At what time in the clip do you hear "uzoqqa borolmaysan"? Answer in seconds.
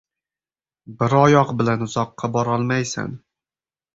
1.87-3.13